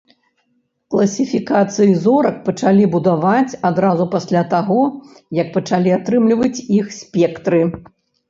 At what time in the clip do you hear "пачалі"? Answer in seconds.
2.47-2.87, 5.59-5.89